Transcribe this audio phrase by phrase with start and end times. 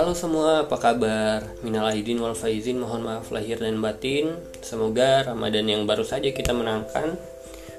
[0.00, 1.44] Halo semua, apa kabar?
[1.60, 4.32] Minal aidin wal faizin, mohon maaf lahir dan batin.
[4.64, 7.20] Semoga Ramadan yang baru saja kita menangkan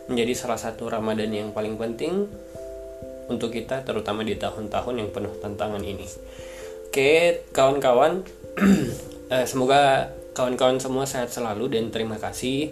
[0.06, 2.30] menjadi salah satu Ramadan yang paling penting
[3.26, 6.06] untuk kita terutama di tahun-tahun yang penuh tantangan ini.
[6.94, 8.22] Oke, kawan-kawan,
[9.34, 12.70] eh, semoga kawan-kawan semua sehat selalu dan terima kasih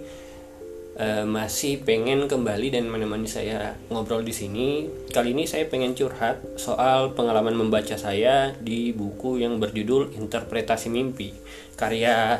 [0.99, 4.85] uh, masih pengen kembali dan menemani saya ngobrol di sini.
[5.09, 11.31] Kali ini saya pengen curhat soal pengalaman membaca saya di buku yang berjudul Interpretasi Mimpi
[11.79, 12.37] karya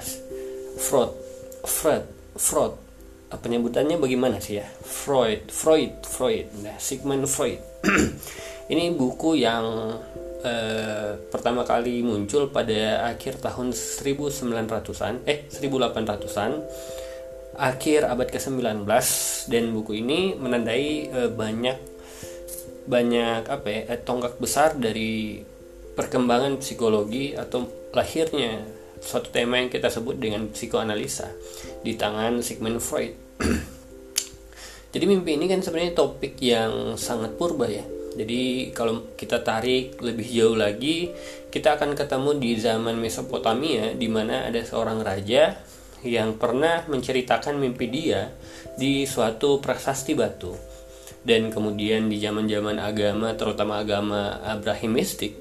[0.77, 1.15] Freud.
[1.63, 2.05] Freud,
[2.35, 2.73] Freud.
[3.29, 4.67] Penyebutannya bagaimana sih ya?
[4.81, 6.49] Freud, Freud, Freud.
[6.65, 7.61] Nah, Sigmund Freud.
[8.73, 9.65] Ini buku yang
[10.41, 16.51] uh, pertama kali muncul pada akhir tahun 1900-an, eh 1800-an
[17.59, 18.87] akhir abad ke-19
[19.51, 21.77] dan buku ini menandai e, banyak
[22.89, 25.43] banyak apa ya eh, tonggak besar dari
[25.93, 28.63] perkembangan psikologi atau lahirnya
[29.03, 31.29] suatu tema yang kita sebut dengan psikoanalisa
[31.83, 33.13] di tangan Sigmund Freud.
[34.93, 37.85] Jadi mimpi ini kan sebenarnya topik yang sangat purba ya.
[38.17, 41.13] Jadi kalau kita tarik lebih jauh lagi,
[41.53, 45.55] kita akan ketemu di zaman Mesopotamia di mana ada seorang raja
[46.05, 48.31] yang pernah menceritakan mimpi dia
[48.79, 50.55] di suatu prasasti batu.
[51.19, 55.35] Dan kemudian di zaman-zaman agama, terutama agama Abrahimistik,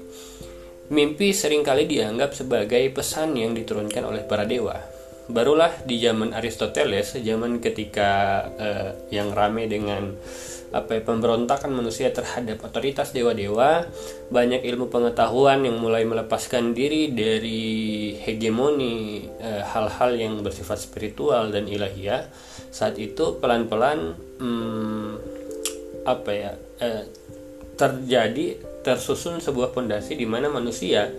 [0.91, 4.98] mimpi sering kali dianggap sebagai pesan yang diturunkan oleh para dewa.
[5.29, 10.17] Barulah di zaman Aristoteles, zaman ketika uh, yang rame dengan
[10.69, 13.89] apa ya, pemberontakan manusia terhadap otoritas dewa-dewa
[14.29, 21.49] banyak ilmu pengetahuan yang mulai melepaskan diri dari hegemoni eh, hal-hal eh, yang bersifat spiritual
[21.49, 22.29] dan ilahiyah.
[22.69, 25.09] Saat itu pelan-pelan hmm,
[26.05, 26.51] apa ya
[26.85, 27.03] eh,
[27.73, 31.09] terjadi tersusun sebuah pondasi di mana manusia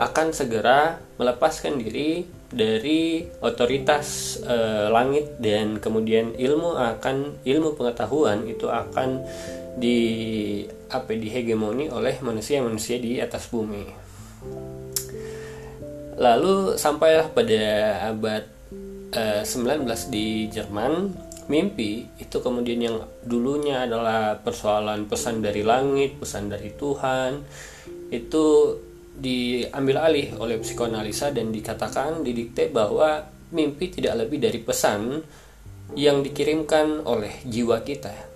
[0.00, 4.56] akan segera melepaskan diri dari otoritas e,
[4.92, 9.24] langit dan kemudian ilmu akan ilmu pengetahuan itu akan
[9.76, 10.00] di
[10.92, 13.84] apa dihegemoni oleh manusia-manusia di atas bumi.
[16.20, 17.64] Lalu sampailah pada
[18.12, 18.44] abad
[19.16, 21.08] e, eh, 19 di Jerman,
[21.48, 27.40] mimpi itu kemudian yang dulunya adalah persoalan pesan dari langit, pesan dari Tuhan,
[28.12, 28.44] itu
[29.12, 35.20] diambil alih oleh psikoanalisa dan dikatakan didikte bahwa mimpi tidak lebih dari pesan
[35.92, 38.32] yang dikirimkan oleh jiwa kita.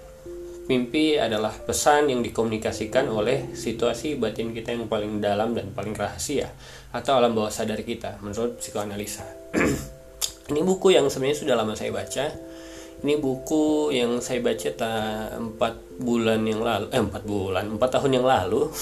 [0.66, 6.50] Mimpi adalah pesan yang dikomunikasikan oleh situasi batin kita yang paling dalam dan paling rahasia
[6.90, 9.24] atau alam bawah sadar kita menurut psikoanalisa.
[10.50, 12.24] Ini buku yang sebenarnya sudah lama saya baca.
[13.04, 14.72] Ini buku yang saya baca
[15.36, 18.72] empat bulan yang lalu, eh empat bulan, empat tahun yang lalu.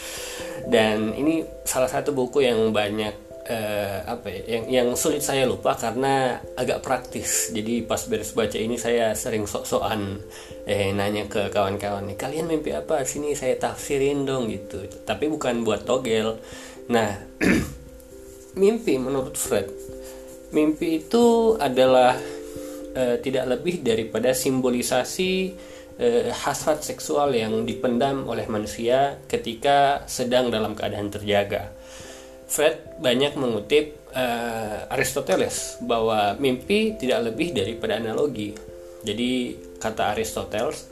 [0.74, 5.76] dan ini salah satu buku yang banyak uh, apa ya yang yang sulit saya lupa
[5.76, 7.52] karena agak praktis.
[7.52, 10.20] Jadi pas beres baca ini saya sering sok-sokan
[10.64, 13.04] eh nanya ke kawan-kawan nih kalian mimpi apa?
[13.04, 14.84] Sini saya tafsirin dong gitu.
[15.04, 16.40] Tapi bukan buat togel.
[16.88, 17.20] Nah
[18.60, 19.68] mimpi menurut Fred.
[20.54, 22.14] Mimpi itu adalah
[22.94, 25.32] uh, tidak lebih daripada simbolisasi
[25.98, 31.70] eh, hasrat seksual yang dipendam oleh manusia ketika sedang dalam keadaan terjaga.
[32.44, 38.54] Fred banyak mengutip eh, Aristoteles bahwa mimpi tidak lebih daripada analogi.
[39.04, 40.88] Jadi kata Aristoteles,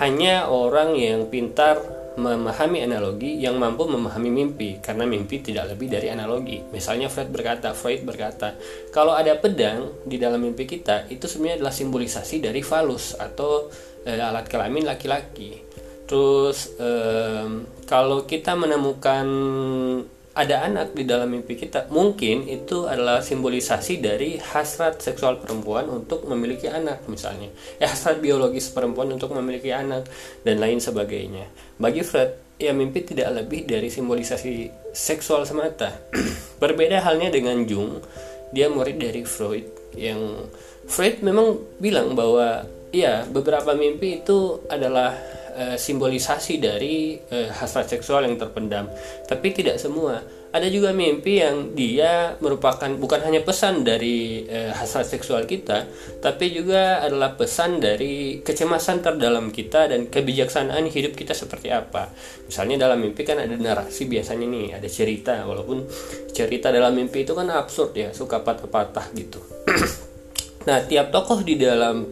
[0.00, 1.80] hanya orang yang pintar
[2.12, 6.60] memahami analogi yang mampu memahami mimpi karena mimpi tidak lebih dari analogi.
[6.68, 8.52] Misalnya Fred berkata, Freud berkata,
[8.92, 13.72] kalau ada pedang di dalam mimpi kita itu sebenarnya adalah simbolisasi dari falus atau
[14.04, 15.64] eh, alat kelamin laki-laki.
[16.04, 17.48] Terus eh,
[17.88, 19.26] kalau kita menemukan
[20.32, 26.24] ada anak di dalam mimpi kita, mungkin itu adalah simbolisasi dari hasrat seksual perempuan untuk
[26.24, 27.52] memiliki anak misalnya.
[27.76, 30.08] Ya hasrat biologis perempuan untuk memiliki anak
[30.40, 31.52] dan lain sebagainya.
[31.76, 35.92] Bagi Freud, ya mimpi tidak lebih dari simbolisasi seksual semata.
[36.62, 38.00] Berbeda halnya dengan Jung,
[38.56, 40.48] dia murid dari Freud yang
[40.88, 45.16] Freud memang bilang bahwa Iya, beberapa mimpi itu adalah
[45.52, 48.88] e, simbolisasi dari e, hasrat seksual yang terpendam.
[49.28, 50.20] Tapi tidak semua.
[50.52, 55.88] Ada juga mimpi yang dia merupakan bukan hanya pesan dari e, hasrat seksual kita,
[56.20, 62.12] tapi juga adalah pesan dari kecemasan terdalam kita dan kebijaksanaan hidup kita seperti apa.
[62.44, 65.88] Misalnya dalam mimpi kan ada narasi biasanya nih, ada cerita, walaupun
[66.36, 69.40] cerita dalam mimpi itu kan absurd ya, suka patah-patah gitu.
[70.68, 72.04] nah, tiap tokoh di dalam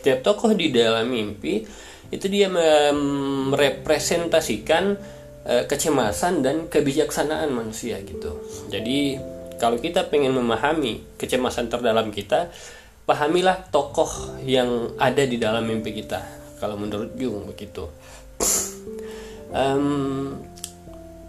[0.00, 1.60] setiap tokoh di dalam mimpi
[2.10, 4.98] itu dia merepresentasikan
[5.46, 8.42] uh, kecemasan dan kebijaksanaan manusia gitu.
[8.66, 9.14] Jadi
[9.62, 12.50] kalau kita pengen memahami kecemasan terdalam kita
[13.06, 14.10] pahamilah tokoh
[14.46, 16.22] yang ada di dalam mimpi kita
[16.58, 17.88] kalau menurut Jung begitu.
[19.50, 20.38] Um,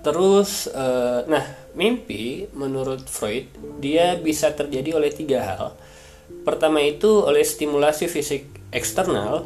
[0.05, 1.41] terus uh, nah
[1.73, 3.45] mimpi menurut Freud
[3.81, 5.73] dia bisa terjadi oleh tiga hal.
[6.47, 9.43] Pertama itu oleh stimulasi fisik eksternal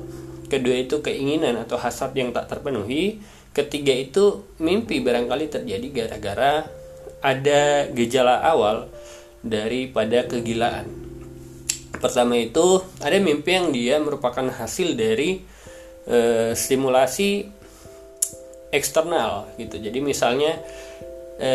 [0.47, 3.21] kedua itu keinginan atau hasrat yang tak terpenuhi
[3.56, 6.68] ketiga itu mimpi barangkali terjadi gara-gara
[7.24, 8.92] ada gejala awal
[9.39, 10.86] daripada kegilaan.
[11.95, 15.39] Pertama itu ada mimpi yang dia merupakan hasil dari
[16.06, 17.48] e, stimulasi
[18.69, 19.80] eksternal gitu.
[19.80, 20.59] Jadi misalnya
[21.39, 21.51] e,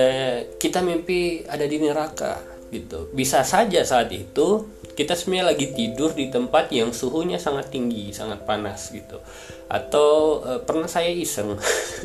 [0.57, 2.41] kita mimpi ada di neraka
[2.73, 3.13] gitu.
[3.13, 8.43] Bisa saja saat itu kita sebenarnya lagi tidur di tempat yang suhunya sangat tinggi, sangat
[8.45, 9.23] panas gitu.
[9.71, 11.55] Atau e, pernah saya iseng,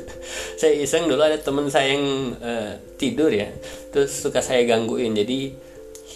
[0.61, 2.53] saya iseng dulu ada teman saya yang e,
[2.99, 3.49] tidur ya,
[3.89, 5.55] terus suka saya gangguin, jadi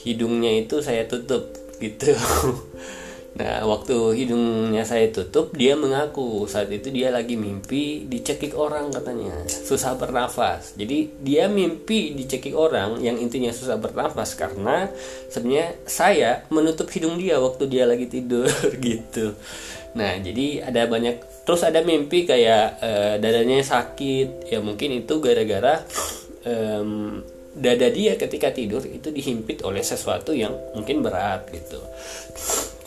[0.05, 1.49] hidungnya itu saya tutup
[1.81, 2.13] gitu.
[3.37, 9.45] Nah, waktu hidungnya saya tutup, dia mengaku saat itu dia lagi mimpi dicekik orang katanya,
[9.45, 10.73] susah bernafas.
[10.73, 14.89] Jadi dia mimpi dicekik orang yang intinya susah bernafas karena
[15.29, 18.49] sebenarnya saya menutup hidung dia waktu dia lagi tidur
[18.81, 19.37] gitu.
[19.93, 25.85] Nah, jadi ada banyak terus ada mimpi kayak uh, dadanya sakit, ya mungkin itu gara-gara
[26.49, 27.21] um,
[27.59, 31.81] dada dia ketika tidur itu dihimpit oleh sesuatu yang mungkin berat gitu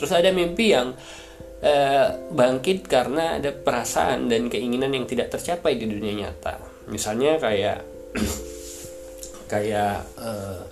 [0.03, 0.99] Terus ada mimpi yang
[1.63, 6.59] uh, bangkit karena ada perasaan dan keinginan yang tidak tercapai di dunia nyata.
[6.91, 7.87] Misalnya kayak
[9.53, 10.67] kayak uh,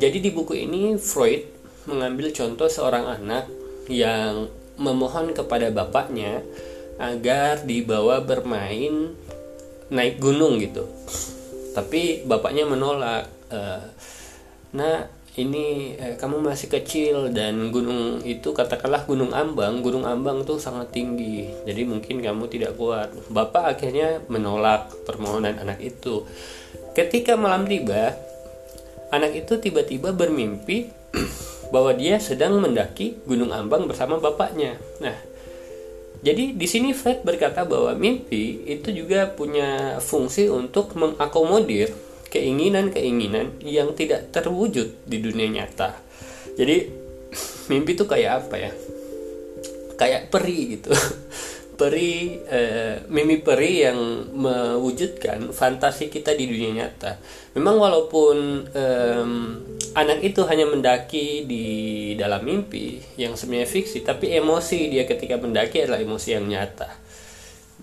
[0.00, 1.44] jadi di buku ini Freud
[1.84, 3.52] mengambil contoh seorang anak
[3.92, 4.48] yang
[4.80, 6.40] memohon kepada bapaknya
[6.96, 9.12] agar dibawa bermain
[9.92, 10.88] naik gunung gitu
[11.76, 13.28] tapi bapaknya menolak
[14.74, 20.62] nah ini eh, kamu masih kecil dan gunung itu katakanlah gunung ambang gunung ambang tuh
[20.62, 21.50] sangat tinggi.
[21.66, 23.10] Jadi mungkin kamu tidak kuat.
[23.34, 26.22] Bapak akhirnya menolak permohonan anak itu.
[26.94, 28.14] Ketika malam tiba
[29.10, 30.94] anak itu tiba-tiba bermimpi
[31.74, 34.78] bahwa dia sedang mendaki gunung ambang bersama bapaknya.
[35.02, 35.34] Nah
[36.24, 41.92] jadi di sini Fred berkata bahwa mimpi itu juga punya fungsi untuk mengakomodir
[42.34, 45.94] keinginan-keinginan yang tidak terwujud di dunia nyata.
[46.58, 46.90] Jadi
[47.70, 48.72] mimpi itu kayak apa ya?
[49.94, 50.90] Kayak peri gitu.
[51.80, 53.98] peri eh, mimpi peri yang
[54.34, 57.22] mewujudkan fantasi kita di dunia nyata.
[57.54, 59.26] Memang walaupun eh,
[59.94, 61.66] anak itu hanya mendaki di
[62.18, 67.03] dalam mimpi yang sebenarnya fiksi, tapi emosi dia ketika mendaki adalah emosi yang nyata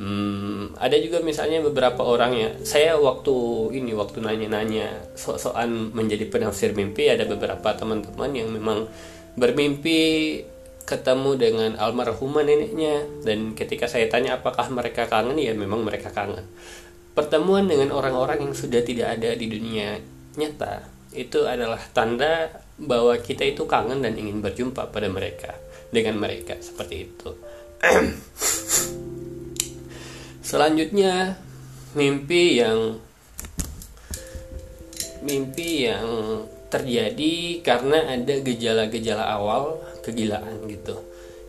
[0.02, 2.50] Hmm, ada juga misalnya beberapa orang ya.
[2.66, 8.90] Saya waktu ini waktu nanya-nanya so-soan menjadi penafsir mimpi ada beberapa teman-teman yang memang
[9.38, 10.42] bermimpi
[10.90, 16.50] ketemu dengan almarhumah neneknya dan ketika saya tanya apakah mereka kangen ya memang mereka kangen.
[17.14, 20.02] Pertemuan dengan orang-orang yang sudah tidak ada di dunia
[20.34, 20.82] nyata
[21.14, 22.50] itu adalah tanda
[22.82, 25.54] bahwa kita itu kangen dan ingin berjumpa pada mereka
[25.94, 27.30] dengan mereka seperti itu.
[30.52, 31.40] Selanjutnya
[31.96, 33.00] mimpi yang
[35.24, 41.00] mimpi yang terjadi karena ada gejala-gejala awal kegilaan gitu.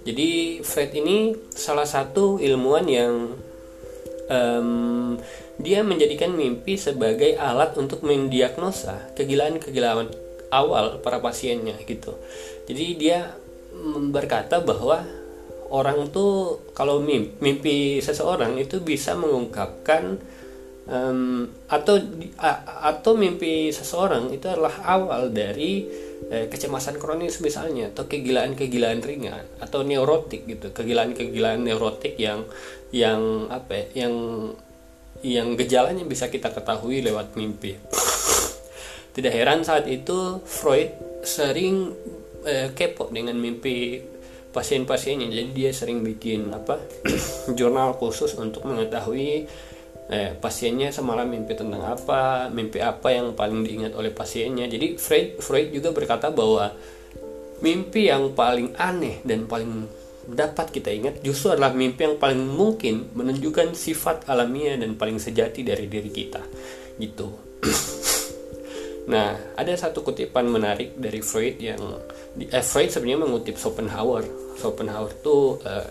[0.06, 3.14] Jadi Fred ini salah satu ilmuwan yang
[4.30, 5.18] um,
[5.58, 10.14] dia menjadikan mimpi sebagai alat untuk mendiagnosa kegilaan-kegilaan
[10.54, 12.14] awal para pasiennya gitu.
[12.70, 13.34] Jadi dia
[14.14, 15.21] berkata bahwa
[15.72, 20.20] orang tuh kalau mimpi, mimpi seseorang itu bisa mengungkapkan
[20.84, 21.96] um, atau
[22.36, 22.50] a,
[22.92, 25.88] atau mimpi seseorang itu adalah awal dari
[26.28, 30.70] eh, kecemasan kronis misalnya atau kegilaan-kegilaan ringan atau neurotik gitu.
[30.76, 32.44] Kegilaan-kegilaan neurotik yang
[32.92, 34.14] yang apa ya, yang
[35.24, 37.80] yang gejalanya bisa kita ketahui lewat mimpi.
[39.12, 40.92] Tidak heran saat itu Freud
[41.24, 41.96] sering
[42.44, 44.11] eh, kepo dengan mimpi
[44.52, 45.32] pasien-pasiennya.
[45.32, 46.78] Jadi dia sering bikin apa
[47.58, 49.48] jurnal khusus untuk mengetahui
[50.12, 54.68] eh, pasiennya semalam mimpi tentang apa mimpi apa yang paling diingat oleh pasiennya.
[54.68, 56.70] Jadi Freud Freud juga berkata bahwa
[57.64, 59.88] mimpi yang paling aneh dan paling
[60.22, 65.66] dapat kita ingat justru adalah mimpi yang paling mungkin menunjukkan sifat alamiah dan paling sejati
[65.66, 66.42] dari diri kita.
[67.00, 67.28] Gitu
[69.02, 71.82] nah ada satu kutipan menarik dari Freud yang
[72.38, 74.24] eh, Freud sebenarnya mengutip Schopenhauer.
[74.58, 75.88] Schopenhauer tuh uh,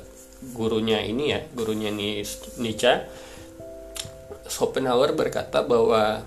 [0.55, 2.93] gurunya ini ya gurunya Nietzsche.
[4.47, 6.23] Schopenhauer berkata bahwa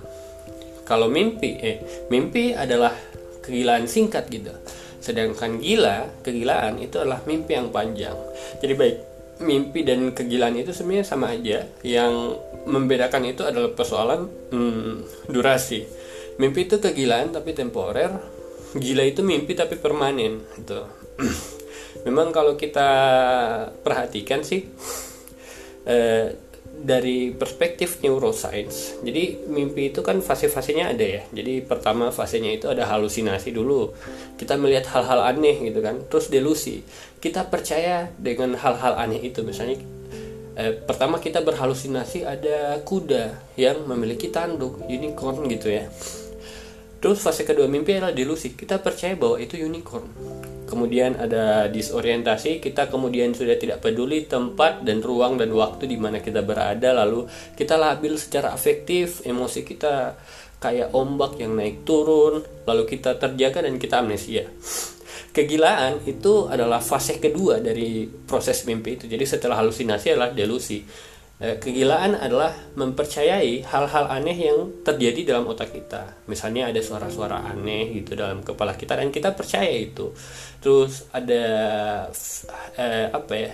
[0.85, 2.93] kalau mimpi eh mimpi adalah
[3.41, 4.53] kegilaan singkat gitu.
[5.01, 8.17] Sedangkan gila kegilaan itu adalah mimpi yang panjang.
[8.61, 8.97] Jadi baik
[9.43, 11.65] mimpi dan kegilaan itu sebenarnya sama aja.
[11.81, 16.04] Yang membedakan itu adalah persoalan hmm, durasi
[16.41, 18.11] mimpi itu kegilaan tapi temporer
[18.75, 20.83] gila itu mimpi tapi permanen gitu
[22.07, 22.89] memang kalau kita
[23.83, 24.67] perhatikan sih
[25.87, 26.35] eh,
[26.75, 31.23] dari perspektif neuroscience, jadi mimpi itu kan fase-fasenya ada ya.
[31.31, 33.95] Jadi pertama fasenya itu ada halusinasi dulu.
[34.35, 36.03] Kita melihat hal-hal aneh gitu kan.
[36.11, 36.83] Terus delusi.
[37.23, 39.47] Kita percaya dengan hal-hal aneh itu.
[39.47, 39.79] Misalnya
[40.59, 45.87] eh, pertama kita berhalusinasi ada kuda yang memiliki tanduk, unicorn gitu ya.
[47.05, 48.57] Terus fase kedua mimpi adalah delusi.
[48.57, 50.09] Kita percaya bahwa itu unicorn.
[50.65, 56.25] Kemudian ada disorientasi kita kemudian sudah tidak peduli tempat dan ruang dan waktu di mana
[56.25, 56.97] kita berada.
[56.97, 57.29] Lalu
[57.61, 60.17] kita labil secara afektif emosi kita
[60.57, 64.49] kayak ombak yang naik turun lalu kita terjaga dan kita amnesia.
[65.37, 69.05] Kegilaan itu adalah fase kedua dari proses mimpi itu.
[69.05, 70.81] Jadi setelah halusinasi adalah delusi
[71.35, 76.25] kegilaan adalah mempercayai hal-hal aneh yang terjadi dalam otak kita.
[76.31, 80.15] Misalnya ada suara-suara aneh gitu dalam kepala kita dan kita percaya itu.
[80.63, 81.45] Terus ada
[82.79, 83.53] eh, apa ya?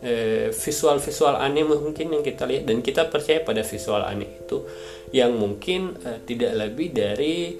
[0.00, 4.64] Eh, visual-visual aneh mungkin yang kita lihat dan kita percaya pada visual aneh itu
[5.12, 7.52] yang mungkin eh, tidak lebih dari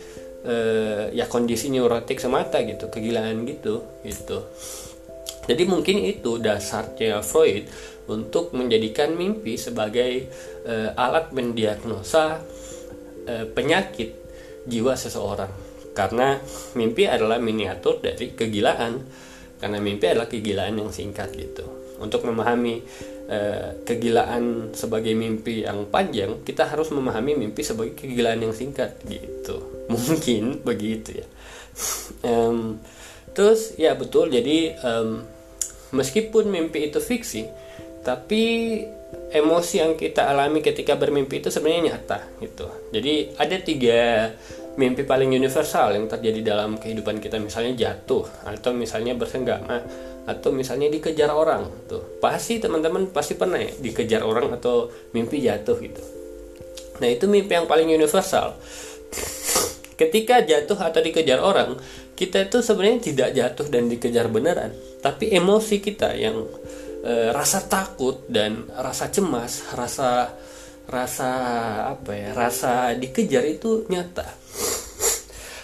[0.48, 4.50] eh, ya kondisi neurotik semata gitu, kegilaan gitu gitu.
[5.44, 7.68] Jadi mungkin itu dasarnya Freud
[8.08, 10.30] untuk menjadikan mimpi sebagai
[10.64, 12.40] uh, alat mendiagnosa
[13.28, 14.16] uh, penyakit
[14.64, 15.50] jiwa seseorang.
[15.90, 16.38] Karena
[16.78, 19.02] mimpi adalah miniatur dari kegilaan.
[19.60, 21.66] Karena mimpi adalah kegilaan yang singkat gitu.
[22.00, 22.80] Untuk memahami
[23.28, 29.60] uh, kegilaan sebagai mimpi yang panjang, kita harus memahami mimpi sebagai kegilaan yang singkat gitu.
[29.92, 31.26] Mungkin begitu ya.
[32.24, 32.80] um,
[33.30, 35.22] terus ya betul jadi um,
[35.94, 37.46] meskipun mimpi itu fiksi
[38.00, 38.42] tapi
[39.30, 42.66] emosi yang kita alami ketika bermimpi itu sebenarnya nyata gitu.
[42.90, 44.00] Jadi ada tiga
[44.78, 47.36] mimpi paling universal yang terjadi dalam kehidupan kita.
[47.36, 49.82] Misalnya jatuh atau misalnya bersenggama
[50.28, 55.76] atau misalnya dikejar orang tuh pasti teman-teman pasti pernah ya dikejar orang atau mimpi jatuh
[55.80, 56.02] gitu.
[57.00, 58.54] Nah itu mimpi yang paling universal.
[60.00, 61.76] Ketika jatuh atau dikejar orang
[62.20, 64.76] kita itu sebenarnya tidak jatuh dan dikejar beneran.
[65.00, 66.44] Tapi emosi kita yang
[67.04, 70.32] e, rasa takut dan rasa cemas rasa
[70.90, 71.30] rasa
[71.94, 74.26] apa ya rasa dikejar itu nyata.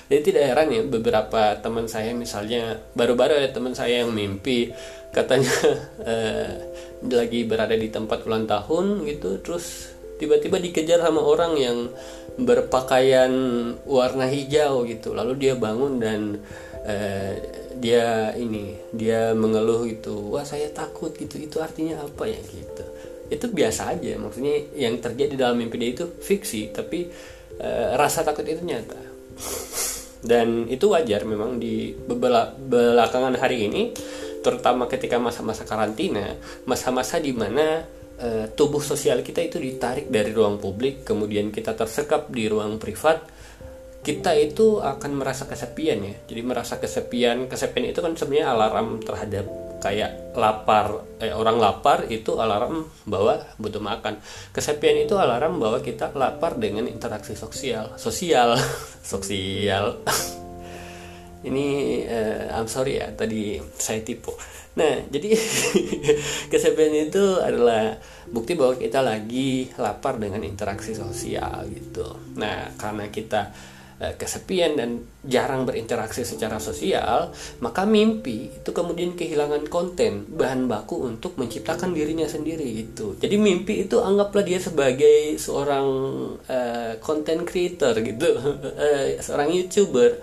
[0.07, 4.71] Jadi tidak heran ya beberapa teman saya misalnya baru-baru ada teman saya yang mimpi
[5.11, 5.51] katanya
[6.15, 6.51] eh,
[7.11, 9.91] lagi berada di tempat ulang tahun gitu terus
[10.23, 11.79] tiba-tiba dikejar sama orang yang
[12.39, 13.33] berpakaian
[13.83, 15.11] warna hijau gitu.
[15.17, 16.39] Lalu dia bangun dan
[16.87, 17.35] Eh,
[17.77, 22.39] dia ini dia mengeluh itu wah saya takut gitu itu artinya apa ya?
[22.39, 22.85] Gitu.
[23.27, 27.11] Itu biasa aja maksudnya yang terjadi dalam mimpi dia itu fiksi tapi
[27.59, 29.03] uh, rasa takut itu nyata.
[30.23, 31.91] Dan itu wajar memang di
[32.71, 33.91] belakangan hari ini
[34.47, 36.39] terutama ketika masa-masa karantina
[36.71, 37.83] masa-masa di mana
[38.23, 43.27] uh, tubuh sosial kita itu ditarik dari ruang publik kemudian kita tersekap di ruang privat
[44.07, 46.15] kita itu akan merasa kesepian ya.
[46.31, 49.51] Jadi merasa kesepian kesepian itu kan sebenarnya alarm terhadap
[49.83, 54.23] kayak lapar eh, orang lapar itu alarm bahwa butuh makan.
[54.55, 57.99] Kesepian itu alarm bahwa kita lapar dengan interaksi sosial.
[57.99, 58.55] Sosial.
[59.03, 59.99] Sosial.
[61.47, 61.67] Ini
[62.07, 64.35] uh, I'm sorry ya tadi saya tipu.
[64.79, 65.35] Nah jadi
[66.51, 67.99] kesepian itu adalah
[68.31, 72.35] bukti bahwa kita lagi lapar dengan interaksi sosial gitu.
[72.39, 73.55] Nah karena kita
[73.97, 77.33] kesepian dan jarang berinteraksi secara sosial,
[77.65, 83.17] maka mimpi itu kemudian kehilangan konten, bahan baku untuk menciptakan dirinya sendiri gitu.
[83.17, 85.89] Jadi mimpi itu anggaplah dia sebagai seorang
[86.45, 90.21] uh, content creator gitu, uh, seorang youtuber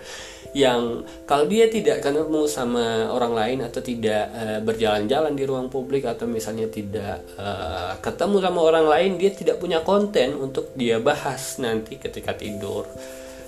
[0.54, 6.06] yang kalau dia tidak ketemu sama orang lain atau tidak uh, berjalan-jalan di ruang publik
[6.06, 11.58] atau misalnya tidak uh, ketemu sama orang lain dia tidak punya konten untuk dia bahas
[11.58, 12.86] nanti ketika tidur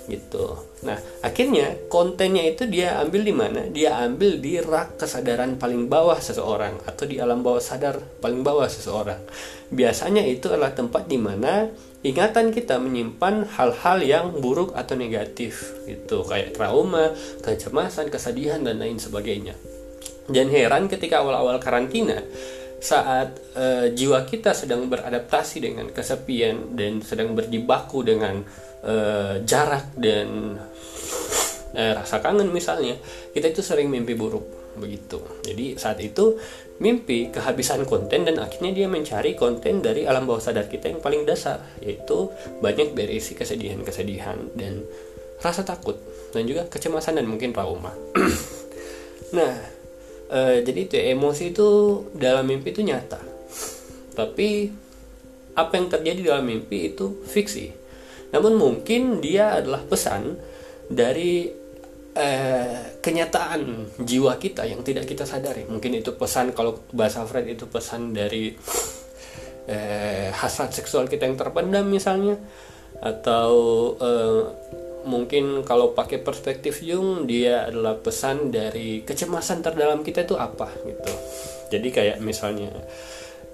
[0.07, 0.55] gitu.
[0.87, 3.61] Nah, akhirnya kontennya itu dia ambil di mana?
[3.67, 8.65] Dia ambil di rak kesadaran paling bawah seseorang atau di alam bawah sadar paling bawah
[8.65, 9.19] seseorang.
[9.69, 11.67] Biasanya itu adalah tempat di mana
[12.01, 17.11] ingatan kita menyimpan hal-hal yang buruk atau negatif gitu, kayak trauma,
[17.43, 19.59] kecemasan, kesedihan dan lain sebagainya.
[20.27, 22.23] Dan heran ketika awal-awal karantina
[22.77, 28.45] saat uh, jiwa kita sedang beradaptasi dengan kesepian dan sedang berjibaku dengan
[28.83, 30.59] uh, jarak dan
[31.73, 32.97] uh, rasa kangen misalnya
[33.33, 35.17] kita itu sering mimpi buruk begitu.
[35.41, 36.37] Jadi saat itu
[36.77, 41.25] mimpi kehabisan konten dan akhirnya dia mencari konten dari alam bawah sadar kita yang paling
[41.25, 42.29] dasar yaitu
[42.61, 44.85] banyak berisi kesedihan-kesedihan dan
[45.41, 45.97] rasa takut
[46.33, 47.93] dan juga kecemasan dan mungkin trauma.
[49.27, 49.59] Nah
[50.31, 51.67] uh, jadi itu emosi itu
[52.15, 53.19] dalam mimpi itu nyata.
[54.15, 54.71] Tapi
[55.51, 57.86] apa yang terjadi dalam mimpi itu fiksi
[58.31, 60.35] namun mungkin dia adalah pesan
[60.87, 61.47] dari
[62.15, 63.61] uh, kenyataan
[64.03, 65.63] jiwa kita yang tidak kita sadari.
[65.67, 68.51] Mungkin itu pesan kalau bahasa Fred itu pesan dari
[69.67, 72.35] uh, hasrat seksual kita yang terpendam misalnya.
[72.97, 73.51] Atau
[74.01, 74.41] uh,
[75.07, 81.13] mungkin kalau pakai perspektif Jung dia adalah pesan dari kecemasan terdalam kita itu apa gitu.
[81.71, 82.71] Jadi kayak misalnya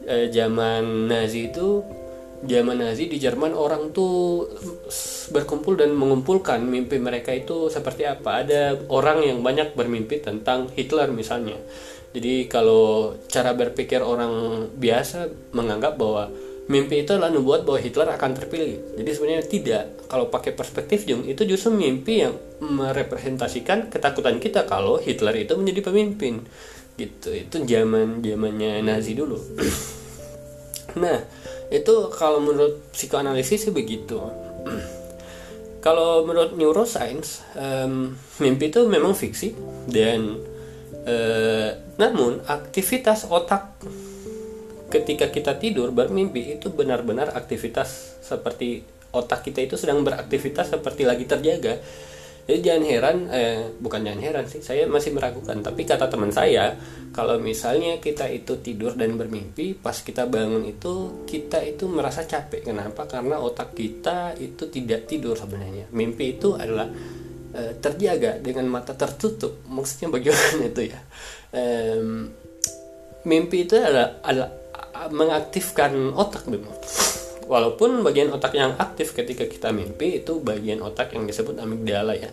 [0.10, 1.86] eh, zaman Nazi itu
[2.44, 4.48] zaman Nazi di Jerman orang tuh
[5.32, 11.08] berkumpul dan mengumpulkan mimpi mereka itu seperti apa ada orang yang banyak bermimpi tentang Hitler
[11.10, 11.56] misalnya
[12.14, 16.30] jadi kalau cara berpikir orang biasa menganggap bahwa
[16.70, 19.02] mimpi itu adalah membuat bahwa Hitler akan terpilih.
[19.02, 19.84] Jadi sebenarnya tidak.
[20.08, 25.90] Kalau pakai perspektif Jung itu justru mimpi yang merepresentasikan ketakutan kita kalau Hitler itu menjadi
[25.90, 26.46] pemimpin.
[26.96, 27.34] Gitu.
[27.34, 29.36] Itu zaman zamannya Nazi dulu.
[31.02, 31.18] nah,
[31.72, 34.20] itu kalau menurut psikoanalisis sih begitu.
[35.86, 39.52] kalau menurut neuroscience, um, mimpi itu memang fiksi
[39.92, 40.40] dan
[41.04, 43.76] uh, namun aktivitas otak
[44.88, 51.26] ketika kita tidur bermimpi itu benar-benar aktivitas seperti otak kita itu sedang beraktivitas seperti lagi
[51.26, 51.82] terjaga
[52.44, 55.64] jadi jangan heran eh, bukan jangan heran sih saya masih meragukan.
[55.64, 56.76] Tapi kata teman saya
[57.16, 62.68] kalau misalnya kita itu tidur dan bermimpi pas kita bangun itu kita itu merasa capek.
[62.68, 63.08] Kenapa?
[63.08, 65.88] Karena otak kita itu tidak tidur sebenarnya.
[65.96, 66.92] Mimpi itu adalah
[67.56, 69.64] eh, terjaga dengan mata tertutup.
[69.72, 71.00] Maksudnya bagaimana itu ya?
[71.56, 72.02] Eh,
[73.24, 74.52] mimpi itu adalah, adalah
[75.16, 76.76] mengaktifkan otak memang
[77.46, 82.32] walaupun bagian otak yang aktif ketika kita mimpi itu bagian otak yang disebut amigdala ya.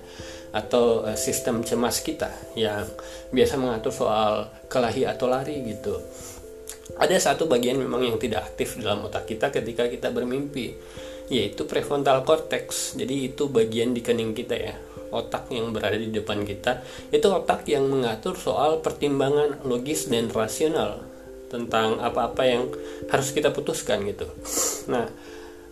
[0.51, 2.87] Atau uh, sistem cemas kita yang
[3.31, 5.99] biasa mengatur soal kelahi atau lari gitu.
[6.99, 10.75] Ada satu bagian memang yang tidak aktif dalam otak kita ketika kita bermimpi
[11.31, 12.99] yaitu prefrontal cortex.
[12.99, 14.75] Jadi itu bagian di kening kita ya
[15.11, 16.83] otak yang berada di depan kita.
[17.11, 21.10] Itu otak yang mengatur soal pertimbangan logis dan rasional
[21.51, 22.71] tentang apa-apa yang
[23.11, 24.31] harus kita putuskan gitu.
[24.87, 25.11] Nah,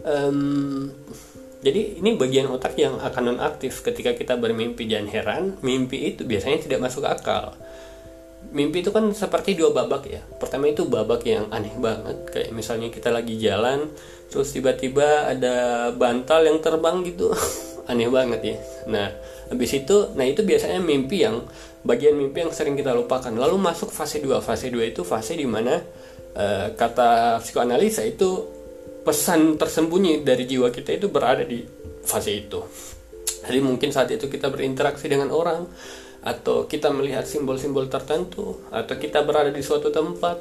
[0.03, 0.91] um,
[1.59, 6.59] jadi ini bagian otak yang akan nonaktif ketika kita bermimpi jangan heran mimpi itu biasanya
[6.63, 7.55] tidak masuk akal.
[8.55, 10.23] Mimpi itu kan seperti dua babak ya.
[10.39, 13.91] Pertama itu babak yang aneh banget kayak misalnya kita lagi jalan
[14.31, 17.35] terus tiba-tiba ada bantal yang terbang gitu.
[17.91, 18.57] aneh banget ya.
[18.87, 19.09] Nah,
[19.51, 21.43] habis itu nah itu biasanya mimpi yang
[21.87, 23.31] bagian mimpi yang sering kita lupakan.
[23.31, 24.39] Lalu masuk fase 2.
[24.43, 25.79] Fase 2 itu fase di mana
[26.35, 28.47] uh, kata psikoanalisa itu
[29.07, 31.65] pesan tersembunyi dari jiwa kita itu berada di
[32.05, 32.61] fase itu.
[33.49, 35.65] Jadi mungkin saat itu kita berinteraksi dengan orang
[36.19, 40.37] atau kita melihat simbol-simbol tertentu atau kita berada di suatu tempat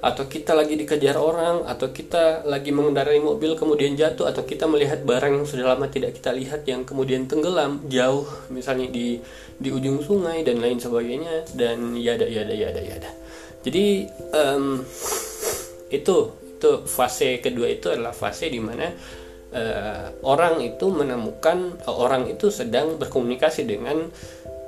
[0.00, 5.04] atau kita lagi dikejar orang atau kita lagi mengendarai mobil kemudian jatuh atau kita melihat
[5.04, 9.20] barang yang sudah lama tidak kita lihat yang kemudian tenggelam jauh misalnya di
[9.60, 13.12] di ujung sungai dan lain sebagainya dan yada yada yada yada.
[13.60, 14.80] Jadi um,
[15.92, 16.16] itu
[16.60, 18.88] itu fase kedua itu adalah fase di mana
[19.52, 24.08] uh, orang itu menemukan uh, orang itu sedang berkomunikasi dengan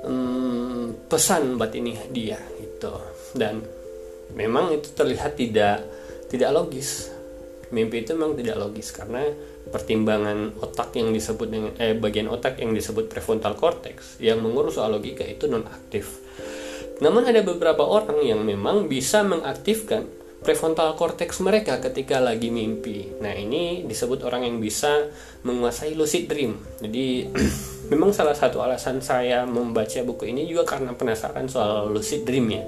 [0.05, 2.93] um, pesan ini dia itu
[3.33, 3.82] dan
[4.31, 5.83] memang itu terlihat tidak
[6.31, 7.11] tidak logis
[7.73, 9.25] mimpi itu memang tidak logis karena
[9.73, 14.93] pertimbangan otak yang disebut dengan eh, bagian otak yang disebut prefrontal cortex yang mengurus soal
[14.93, 16.21] logika itu non aktif.
[17.01, 20.05] Namun ada beberapa orang yang memang bisa mengaktifkan
[20.43, 23.15] prefrontal cortex mereka ketika lagi mimpi.
[23.23, 25.07] Nah, ini disebut orang yang bisa
[25.47, 26.59] menguasai lucid dream.
[26.83, 27.31] Jadi
[27.91, 32.63] memang salah satu alasan saya membaca buku ini juga karena penasaran soal lucid dream ya.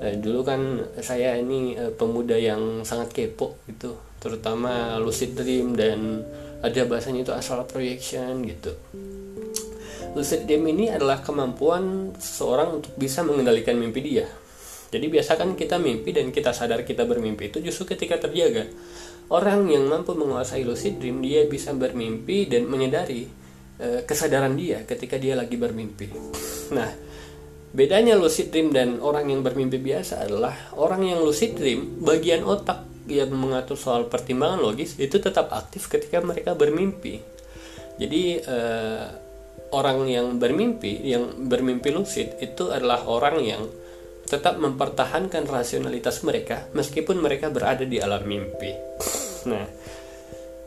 [0.00, 6.24] Eh, dulu kan saya ini eh, pemuda yang sangat kepo gitu terutama lucid dream dan
[6.60, 8.72] ada bahasanya itu astral projection gitu.
[10.16, 14.28] Lucid dream ini adalah kemampuan seseorang untuk bisa mengendalikan mimpi dia.
[14.90, 18.66] Jadi biasa kan kita mimpi dan kita sadar kita bermimpi itu justru ketika terjaga.
[19.30, 23.30] Orang yang mampu menguasai lucid dream dia bisa bermimpi dan menyadari
[23.78, 26.10] e, kesadaran dia ketika dia lagi bermimpi.
[26.74, 26.90] Nah
[27.70, 32.90] bedanya lucid dream dan orang yang bermimpi biasa adalah orang yang lucid dream bagian otak
[33.10, 37.18] yang mengatur soal pertimbangan logis itu tetap aktif ketika mereka bermimpi.
[37.98, 39.04] Jadi eh,
[39.74, 43.62] orang yang bermimpi yang bermimpi lucid itu adalah orang yang
[44.26, 48.70] tetap mempertahankan rasionalitas mereka meskipun mereka berada di alam mimpi.
[49.50, 49.66] Nah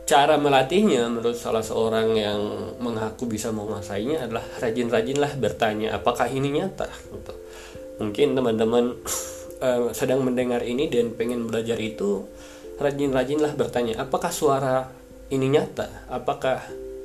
[0.04, 2.40] cara melatihnya menurut salah seorang yang
[2.76, 6.88] mengaku bisa menguasainya adalah rajin-rajinlah bertanya apakah ini nyata?
[6.88, 7.34] Gitu.
[7.94, 8.84] mungkin teman-teman
[9.64, 12.28] uh, sedang mendengar ini dan pengen belajar itu
[12.76, 14.92] rajin-rajinlah bertanya apakah suara
[15.32, 15.88] ini nyata?
[16.12, 16.60] Apakah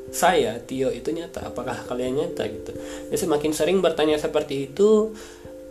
[0.09, 1.53] saya Tio itu nyata?
[1.53, 2.43] Apakah kalian nyata?
[2.51, 2.75] Gitu.
[3.13, 5.15] Ya semakin sering bertanya seperti itu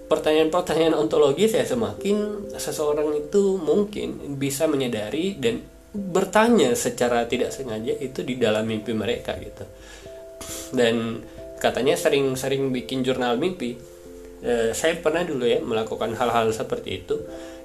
[0.08, 5.60] pertanyaan-pertanyaan ontologi saya semakin seseorang itu mungkin bisa menyadari dan
[5.92, 9.64] bertanya secara tidak sengaja itu di dalam mimpi mereka gitu.
[10.76, 11.24] Dan
[11.56, 13.76] katanya sering-sering bikin jurnal mimpi.
[14.38, 17.16] E, saya pernah dulu ya melakukan hal-hal seperti itu.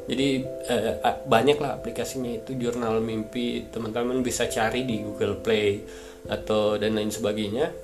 [0.07, 0.75] Jadi e,
[1.27, 5.83] banyaklah aplikasinya itu jurnal mimpi teman-teman bisa cari di Google Play
[6.31, 7.75] atau dan lain sebagainya.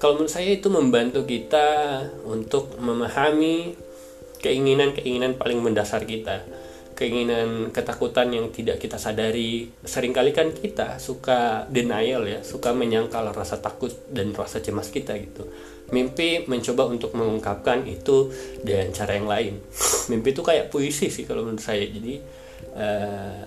[0.00, 3.72] Kalau menurut saya itu membantu kita untuk memahami
[4.40, 6.63] keinginan-keinginan paling mendasar kita
[6.94, 9.68] keinginan ketakutan yang tidak kita sadari.
[9.82, 15.44] Seringkali kan kita suka denial ya suka menyangkal rasa takut dan rasa cemas kita gitu.
[15.90, 19.54] Mimpi mencoba untuk mengungkapkan itu dengan cara yang lain.
[20.10, 21.84] Mimpi itu kayak puisi sih kalau menurut saya.
[21.84, 22.14] Jadi
[22.78, 23.42] uh,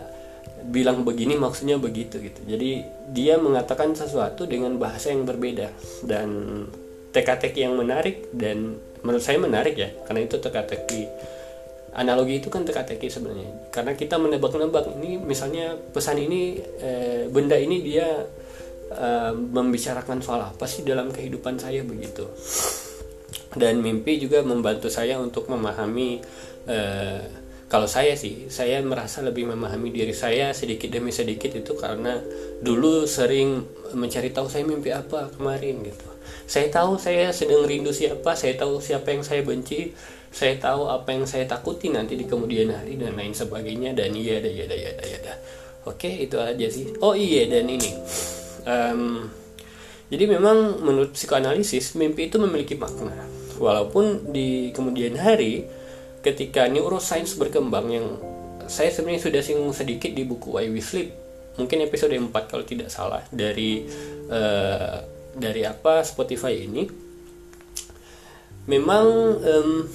[0.67, 2.43] bilang begini maksudnya begitu gitu.
[2.43, 2.83] Jadi
[3.15, 5.71] dia mengatakan sesuatu dengan bahasa yang berbeda
[6.03, 6.29] dan
[7.15, 11.07] teka-teki yang menarik dan menurut saya menarik ya karena itu teka-teki
[11.97, 13.73] analogi itu kan teka-teki sebenarnya.
[13.73, 16.91] Karena kita menebak-nebak ini misalnya pesan ini e,
[17.33, 18.05] benda ini dia
[18.93, 22.29] e, membicarakan soal apa sih dalam kehidupan saya begitu.
[23.57, 26.21] Dan mimpi juga membantu saya untuk memahami
[26.69, 26.77] e,
[27.67, 32.21] kalau saya sih saya merasa lebih memahami diri saya sedikit demi sedikit itu karena
[32.63, 36.07] dulu sering mencari tahu saya mimpi apa kemarin gitu.
[36.47, 39.91] Saya tahu saya sedang rindu siapa saya tahu siapa yang saya benci
[40.31, 44.37] saya tahu apa yang saya takuti nanti di kemudian hari dan lain sebagainya dan iya
[44.37, 45.33] ada iya ada iya ada iya ada
[45.87, 46.91] oke itu aja sih.
[46.99, 47.91] Oh iya dan ini.
[48.67, 49.31] Um,
[50.11, 53.15] jadi memang menurut psikoanalisis mimpi itu memiliki makna.
[53.57, 55.65] Walaupun di kemudian hari
[56.21, 58.07] ketika neuroscience berkembang yang
[58.67, 61.09] saya sebenarnya sudah singgung sedikit di buku Why We Sleep
[61.57, 63.87] mungkin episode 4 kalau tidak salah dari
[64.29, 64.95] uh,
[65.33, 66.85] dari apa Spotify ini.
[68.67, 69.07] Memang
[69.39, 69.87] um,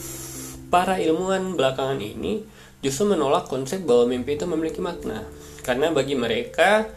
[0.72, 2.40] para ilmuwan belakangan ini
[2.80, 5.28] justru menolak konsep bahwa mimpi itu memiliki makna.
[5.60, 6.88] Karena bagi mereka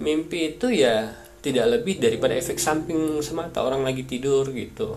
[0.00, 4.96] mimpi itu ya tidak lebih daripada efek samping semata orang lagi tidur gitu.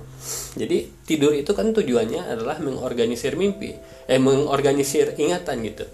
[0.56, 3.74] Jadi tidur itu kan tujuannya adalah mengorganisir mimpi,
[4.06, 5.86] eh mengorganisir ingatan gitu.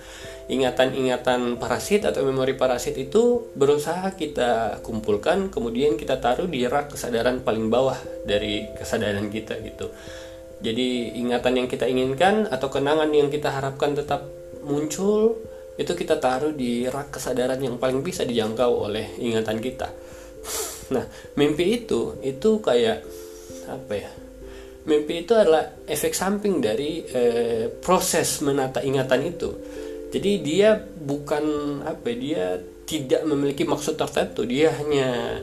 [0.52, 7.40] Ingatan-ingatan parasit atau memori parasit itu berusaha kita kumpulkan, kemudian kita taruh di rak kesadaran
[7.48, 7.96] paling bawah
[8.28, 9.88] dari kesadaran kita gitu.
[10.62, 14.30] Jadi ingatan yang kita inginkan atau kenangan yang kita harapkan tetap
[14.62, 15.42] muncul
[15.74, 19.90] itu kita taruh di rak kesadaran yang paling bisa dijangkau oleh ingatan kita.
[20.94, 21.06] Nah,
[21.40, 23.02] mimpi itu itu kayak
[23.66, 24.12] apa ya?
[24.86, 29.50] Mimpi itu adalah efek samping dari eh, proses menata ingatan itu.
[30.12, 32.44] Jadi dia bukan apa ya, dia
[32.84, 35.40] tidak memiliki maksud tertentu, dia hanya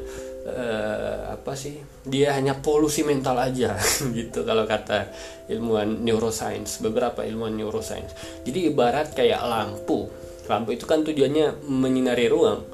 [0.48, 3.76] uh, apa sih dia hanya polusi mental aja
[4.18, 5.12] gitu kalau kata
[5.52, 8.42] ilmuwan neuroscience beberapa ilmuwan neuroscience.
[8.44, 10.08] Jadi ibarat kayak lampu.
[10.48, 12.64] Lampu itu kan tujuannya menyinari ruang.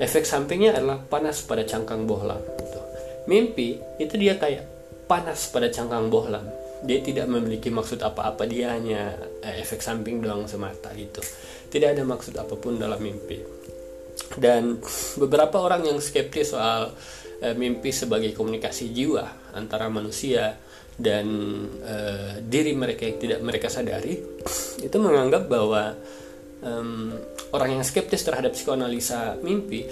[0.00, 2.80] Efek sampingnya adalah panas pada cangkang bohlam gitu.
[3.30, 4.66] mimpi itu dia kayak
[5.06, 6.42] panas pada cangkang bohlam.
[6.82, 9.14] Dia tidak memiliki maksud apa-apa dia hanya
[9.46, 11.22] eh, efek samping doang semata gitu.
[11.70, 13.62] Tidak ada maksud apa pun dalam mimpi
[14.36, 14.80] dan
[15.20, 16.92] beberapa orang yang skeptis soal
[17.40, 20.56] e, mimpi sebagai komunikasi jiwa antara manusia
[20.96, 21.26] dan
[21.80, 21.96] e,
[22.44, 24.20] diri mereka yang tidak mereka sadari
[24.80, 25.96] itu menganggap bahwa
[26.62, 27.12] um,
[27.52, 29.84] orang yang skeptis terhadap psikoanalisa mimpi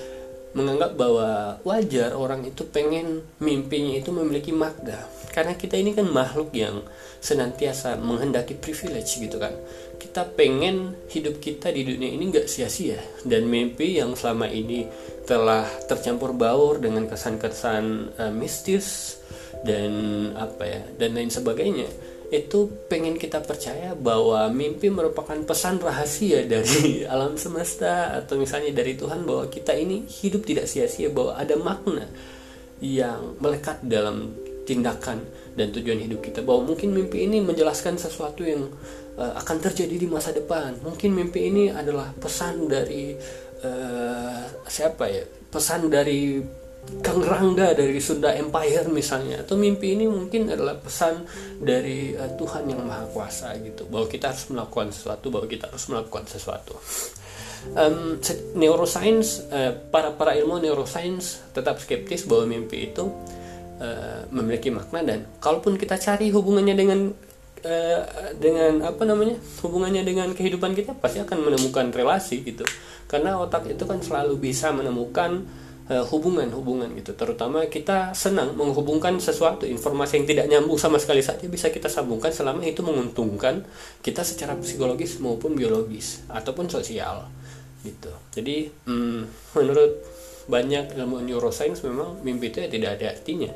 [0.51, 5.07] menganggap bahwa wajar orang itu pengen mimpinya itu memiliki makna.
[5.31, 6.83] Karena kita ini kan makhluk yang
[7.23, 9.55] senantiasa menghendaki privilege gitu kan.
[10.01, 12.99] Kita pengen hidup kita di dunia ini nggak sia-sia.
[13.23, 14.91] Dan mimpi yang selama ini
[15.23, 19.21] telah tercampur baur dengan kesan-kesan uh, mistis
[19.61, 19.93] dan
[20.41, 21.85] apa ya dan lain sebagainya
[22.31, 28.95] itu pengen kita percaya bahwa mimpi merupakan pesan rahasia dari alam semesta atau misalnya dari
[28.95, 32.07] Tuhan bahwa kita ini hidup tidak sia-sia bahwa ada makna
[32.79, 34.31] yang melekat dalam
[34.63, 35.27] tindakan
[35.59, 36.47] dan tujuan hidup kita.
[36.47, 38.71] Bahwa mungkin mimpi ini menjelaskan sesuatu yang
[39.19, 40.79] uh, akan terjadi di masa depan.
[40.87, 43.19] Mungkin mimpi ini adalah pesan dari
[43.67, 45.27] uh, siapa ya?
[45.51, 46.39] Pesan dari
[47.01, 49.45] Kang Rangga dari Sunda Empire misalnya.
[49.45, 51.23] Atau mimpi ini mungkin adalah pesan
[51.61, 53.87] dari uh, Tuhan yang Maha Kuasa gitu.
[53.87, 56.75] Bahwa kita harus melakukan sesuatu bahwa kita harus melakukan sesuatu.
[57.77, 58.17] Um,
[58.57, 63.05] neuroscience uh, para para ilmu neuroscience tetap skeptis bahwa mimpi itu
[63.79, 65.05] uh, memiliki makna.
[65.05, 67.13] Dan kalaupun kita cari hubungannya dengan
[67.65, 68.03] uh,
[68.41, 72.65] dengan apa namanya hubungannya dengan kehidupan kita pasti akan menemukan relasi gitu.
[73.05, 75.45] Karena otak itu kan selalu bisa menemukan
[75.91, 77.19] hubungan-hubungan gitu.
[77.19, 82.31] Terutama kita senang menghubungkan sesuatu informasi yang tidak nyambung sama sekali saja bisa kita sambungkan
[82.31, 83.67] selama itu menguntungkan
[83.99, 87.27] kita secara psikologis maupun biologis ataupun sosial
[87.83, 88.13] gitu.
[88.31, 89.21] Jadi hmm,
[89.59, 89.93] menurut
[90.47, 93.51] banyak ilmu neuroscience memang mimpi itu ya tidak ada artinya.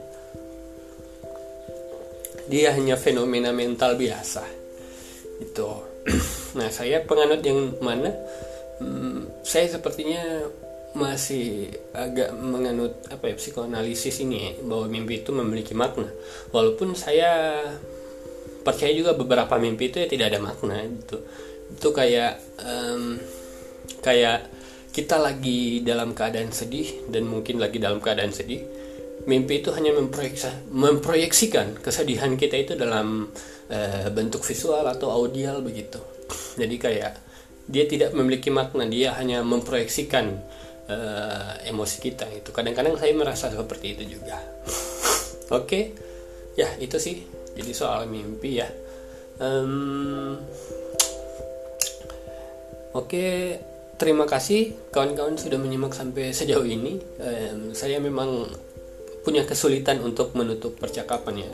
[2.50, 4.42] Dia hanya fenomena mental biasa
[5.38, 5.70] itu
[6.58, 8.10] nah saya penganut yang mana?
[8.82, 10.50] Hmm, saya sepertinya
[10.94, 16.07] masih agak menganut apa ya psikoanalisis ini ya, bahwa mimpi itu memiliki makna.
[16.54, 17.61] Walaupun saya
[18.62, 21.18] percaya juga beberapa mimpi itu ya tidak ada makna gitu.
[21.74, 23.18] Itu kayak um,
[24.00, 24.46] kayak
[24.94, 28.62] kita lagi dalam keadaan sedih dan mungkin lagi dalam keadaan sedih
[29.26, 29.90] mimpi itu hanya
[30.70, 33.33] memproyeksikan kesedihan kita itu dalam
[33.72, 35.98] uh, bentuk visual atau audial begitu.
[36.54, 37.12] Jadi kayak
[37.64, 40.37] dia tidak memiliki makna dia hanya memproyeksikan
[40.90, 44.36] uh, emosi kita itu kadang-kadang saya merasa seperti itu juga
[45.56, 45.84] oke okay?
[46.58, 47.22] ya itu sih
[47.54, 48.68] jadi soal mimpi ya
[49.40, 50.36] um,
[52.94, 56.98] oke okay terima kasih kawan-kawan sudah menyimak sampai sejauh ini.
[57.22, 58.50] Um, saya memang
[59.24, 61.52] punya kesulitan untuk menutup percakapan ya,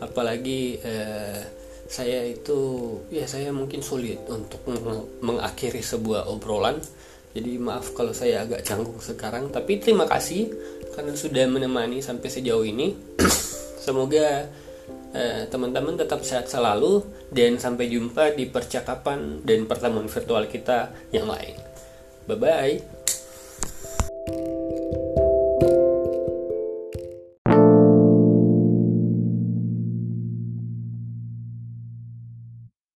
[0.00, 1.40] apalagi uh,
[1.90, 2.58] saya itu
[3.12, 4.62] ya saya mungkin sulit untuk
[5.20, 6.78] mengakhiri sebuah obrolan.
[7.30, 10.50] Jadi maaf kalau saya agak canggung sekarang, tapi terima kasih
[10.94, 12.98] karena sudah menemani sampai sejauh ini.
[13.86, 14.50] Semoga
[15.14, 21.30] eh, teman-teman tetap sehat selalu dan sampai jumpa di percakapan dan pertemuan virtual kita yang
[21.30, 21.54] lain.
[22.26, 22.99] Bye bye.